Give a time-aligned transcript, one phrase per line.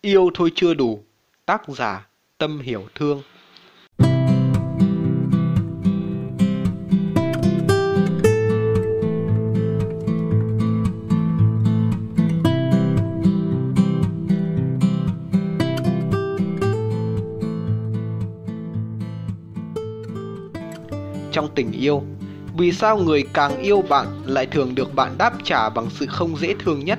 [0.00, 1.04] Yêu thôi chưa đủ.
[1.46, 2.08] Tác giả
[2.38, 3.22] Tâm Hiểu Thương
[21.32, 22.02] Trong tình yêu,
[22.56, 26.36] vì sao người càng yêu bạn lại thường được bạn đáp trả bằng sự không
[26.36, 26.98] dễ thương nhất?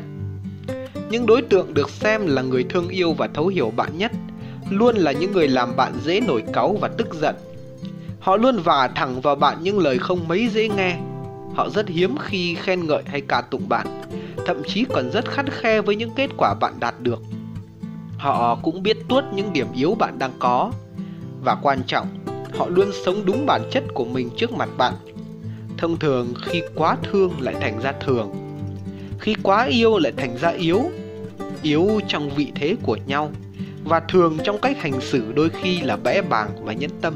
[1.09, 4.11] Những đối tượng được xem là người thương yêu và thấu hiểu bạn nhất
[4.70, 7.35] luôn là những người làm bạn dễ nổi cáu và tức giận.
[8.20, 10.98] Họ luôn vả thẳng vào bạn những lời không mấy dễ nghe.
[11.55, 13.88] Họ rất hiếm khi khen ngợi hay ca tụng bạn,
[14.45, 17.20] thậm chí còn rất khắt khe với những kết quả bạn đạt được.
[18.17, 20.71] Họ cũng biết tuốt những điểm yếu bạn đang có
[21.43, 22.07] và quan trọng,
[22.57, 24.93] họ luôn sống đúng bản chất của mình trước mặt bạn.
[25.77, 28.32] Thông thường khi quá thương lại thành ra thường,
[29.20, 30.82] khi quá yêu lại thành ra yếu,
[31.62, 33.32] yếu trong vị thế của nhau
[33.84, 37.13] và thường trong cách hành xử đôi khi là bẽ bàng và nhẫn tâm.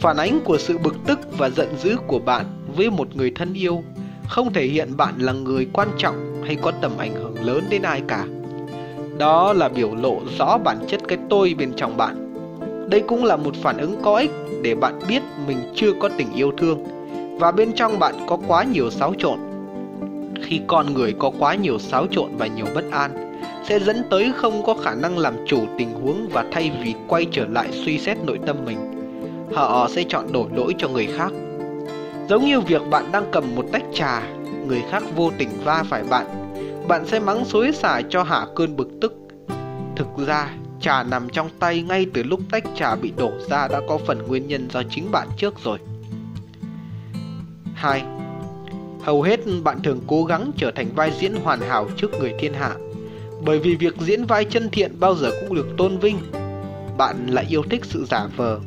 [0.00, 3.54] Phản ánh của sự bực tức và giận dữ của bạn với một người thân
[3.54, 3.82] yêu
[4.28, 7.82] không thể hiện bạn là người quan trọng hay có tầm ảnh hưởng lớn đến
[7.82, 8.26] ai cả.
[9.18, 12.26] Đó là biểu lộ rõ bản chất cái tôi bên trong bạn.
[12.90, 14.30] Đây cũng là một phản ứng có ích
[14.62, 16.84] để bạn biết mình chưa có tình yêu thương
[17.38, 19.38] và bên trong bạn có quá nhiều xáo trộn.
[20.42, 24.32] Khi con người có quá nhiều xáo trộn và nhiều bất an, sẽ dẫn tới
[24.36, 27.98] không có khả năng làm chủ tình huống và thay vì quay trở lại suy
[27.98, 28.78] xét nội tâm mình,
[29.54, 31.32] họ sẽ chọn đổ lỗi cho người khác.
[32.28, 34.22] Giống như việc bạn đang cầm một tách trà,
[34.66, 36.26] người khác vô tình va phải bạn,
[36.88, 39.14] bạn sẽ mắng xối xả cho hạ cơn bực tức.
[39.96, 43.80] Thực ra, trà nằm trong tay ngay từ lúc tách trà bị đổ ra đã
[43.88, 45.78] có phần nguyên nhân do chính bạn trước rồi.
[47.74, 48.02] 2.
[49.02, 52.54] Hầu hết bạn thường cố gắng trở thành vai diễn hoàn hảo trước người thiên
[52.54, 52.74] hạ.
[53.44, 56.18] Bởi vì việc diễn vai chân thiện bao giờ cũng được tôn vinh.
[56.98, 58.60] Bạn lại yêu thích sự giả vờ.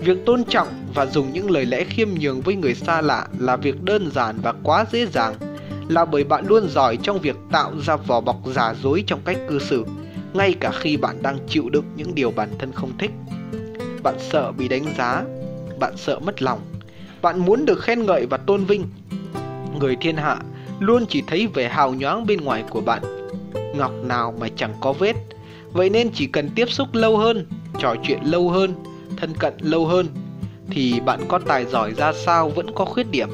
[0.00, 3.56] Việc tôn trọng và dùng những lời lẽ khiêm nhường với người xa lạ là
[3.56, 5.34] việc đơn giản và quá dễ dàng,
[5.88, 9.38] là bởi bạn luôn giỏi trong việc tạo ra vỏ bọc giả dối trong cách
[9.48, 9.84] cư xử,
[10.32, 13.10] ngay cả khi bạn đang chịu đựng những điều bản thân không thích.
[14.02, 15.24] Bạn sợ bị đánh giá,
[15.80, 16.60] bạn sợ mất lòng,
[17.22, 18.84] bạn muốn được khen ngợi và tôn vinh
[19.78, 20.38] người thiên hạ
[20.78, 23.02] luôn chỉ thấy vẻ hào nhoáng bên ngoài của bạn.
[23.76, 25.16] Ngọc nào mà chẳng có vết.
[25.72, 27.46] Vậy nên chỉ cần tiếp xúc lâu hơn,
[27.78, 28.74] trò chuyện lâu hơn,
[29.16, 30.06] thân cận lâu hơn
[30.70, 33.28] Thì bạn có tài giỏi ra sao vẫn có khuyết điểm.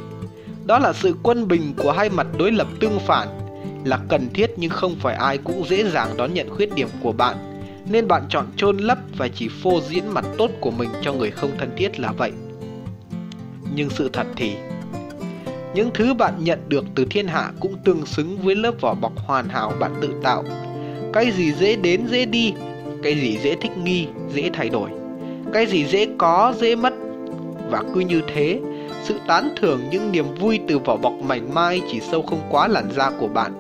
[0.67, 3.29] Đó là sự quân bình của hai mặt đối lập tương phản
[3.85, 7.13] Là cần thiết nhưng không phải ai cũng dễ dàng đón nhận khuyết điểm của
[7.13, 7.37] bạn.
[7.91, 11.31] Nên bạn chọn chôn lấp và chỉ phô diễn mặt tốt của mình cho người
[11.31, 12.33] không thân thiết là vậy.
[13.75, 14.55] Nhưng sự thật thì
[15.75, 19.13] những thứ bạn nhận được từ thiên hạ cũng tương xứng với lớp vỏ bọc
[19.19, 20.45] hoàn hảo bạn tự tạo.
[21.13, 22.53] Cái gì dễ đến dễ đi,
[23.03, 24.91] cái gì dễ thích nghi, dễ thay đổi,
[25.53, 26.95] cái gì dễ có, dễ mất.
[27.71, 28.61] Và cứ như thế,
[29.03, 32.69] sự tán thưởng những niềm vui từ vỏ bọc mảnh mai chỉ sâu không quá
[32.69, 33.53] làn da của bạn.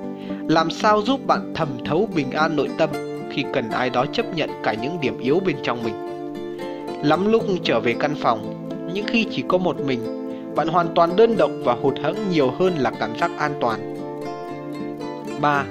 [0.48, 2.90] Làm sao giúp bạn thầm thấu bình an nội tâm
[3.30, 5.94] khi cần ai đó chấp nhận cả những điểm yếu bên trong mình.
[7.02, 10.23] Lắm lúc trở về căn phòng, những khi chỉ có một mình
[10.56, 13.94] bạn hoàn toàn đơn độc và hụt hẫng nhiều hơn là cảm giác an toàn.
[15.40, 15.64] 3.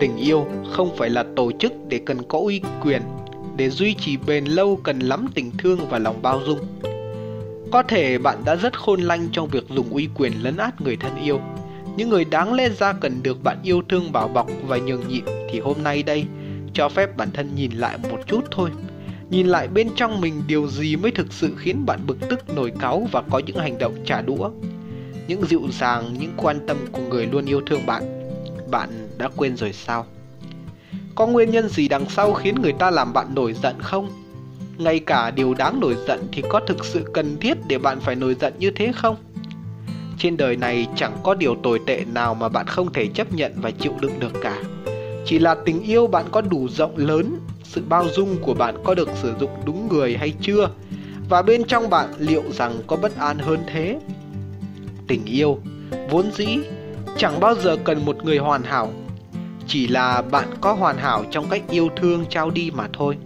[0.00, 3.02] Tình yêu không phải là tổ chức để cần có uy quyền,
[3.56, 6.58] để duy trì bền lâu cần lắm tình thương và lòng bao dung.
[7.72, 10.96] Có thể bạn đã rất khôn lanh trong việc dùng uy quyền lấn át người
[10.96, 11.40] thân yêu.
[11.96, 15.24] Những người đáng lẽ ra cần được bạn yêu thương bảo bọc và nhường nhịn
[15.50, 16.24] thì hôm nay đây
[16.74, 18.70] cho phép bản thân nhìn lại một chút thôi
[19.30, 22.72] Nhìn lại bên trong mình điều gì mới thực sự khiến bạn bực tức nổi
[22.80, 24.50] cáu và có những hành động trả đũa
[25.28, 28.02] Những dịu dàng, những quan tâm của người luôn yêu thương bạn
[28.70, 30.06] Bạn đã quên rồi sao?
[31.14, 34.10] Có nguyên nhân gì đằng sau khiến người ta làm bạn nổi giận không?
[34.78, 38.14] Ngay cả điều đáng nổi giận thì có thực sự cần thiết để bạn phải
[38.14, 39.16] nổi giận như thế không?
[40.18, 43.52] Trên đời này chẳng có điều tồi tệ nào mà bạn không thể chấp nhận
[43.56, 44.62] và chịu đựng được cả
[45.26, 47.38] Chỉ là tình yêu bạn có đủ rộng lớn
[47.70, 50.70] sự bao dung của bạn có được sử dụng đúng người hay chưa?
[51.28, 53.98] Và bên trong bạn liệu rằng có bất an hơn thế?
[55.06, 55.58] Tình yêu,
[56.10, 56.58] vốn dĩ,
[57.16, 58.92] chẳng bao giờ cần một người hoàn hảo.
[59.66, 63.16] Chỉ là bạn có hoàn hảo trong cách yêu thương trao đi mà thôi.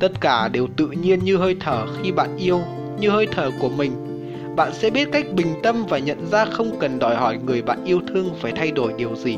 [0.00, 2.60] Tất cả đều tự nhiên như hơi thở khi bạn yêu,
[3.00, 3.92] như hơi thở của mình.
[4.56, 7.84] Bạn sẽ biết cách bình tâm và nhận ra không cần đòi hỏi người bạn
[7.84, 9.36] yêu thương phải thay đổi điều gì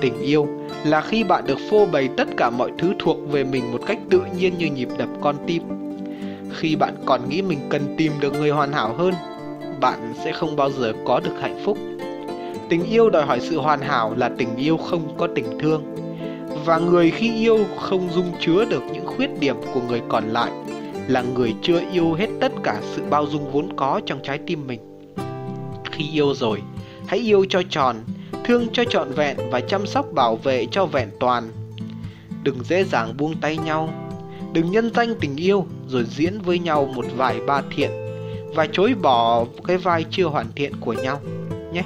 [0.00, 0.46] tình yêu
[0.84, 3.98] là khi bạn được phô bày tất cả mọi thứ thuộc về mình một cách
[4.10, 5.62] tự nhiên như nhịp đập con tim.
[6.52, 9.14] Khi bạn còn nghĩ mình cần tìm được người hoàn hảo hơn,
[9.80, 11.78] bạn sẽ không bao giờ có được hạnh phúc.
[12.68, 15.82] Tình yêu đòi hỏi sự hoàn hảo là tình yêu không có tình thương.
[16.64, 20.50] Và người khi yêu không dung chứa được những khuyết điểm của người còn lại
[21.08, 24.66] là người chưa yêu hết tất cả sự bao dung vốn có trong trái tim
[24.66, 24.80] mình.
[25.92, 26.62] Khi yêu rồi,
[27.06, 27.96] hãy yêu cho tròn
[28.48, 31.50] thương cho trọn vẹn và chăm sóc bảo vệ cho vẹn toàn.
[32.42, 33.88] Đừng dễ dàng buông tay nhau.
[34.52, 37.90] Đừng nhân danh tình yêu rồi diễn với nhau một vài ba thiện
[38.54, 41.20] và chối bỏ cái vai chưa hoàn thiện của nhau
[41.72, 41.82] nhé.